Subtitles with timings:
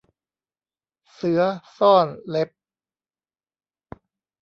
[1.13, 1.41] เสือ
[1.77, 2.49] ซ่อนเล็บ